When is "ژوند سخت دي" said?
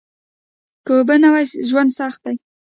1.69-2.35